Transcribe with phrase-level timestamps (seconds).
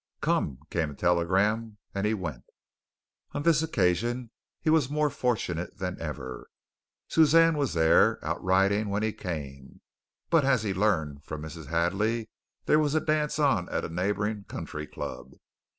[0.19, 2.45] "Come!" came a telegram, and he went.
[3.33, 6.49] On this occasion, he was more fortunate than ever.
[7.07, 9.79] Suzanne was there, out riding when he came,
[10.31, 11.67] but, as he learned from Mrs.
[11.67, 12.31] Hadley,
[12.65, 15.33] there was a dance on at a neighboring country club.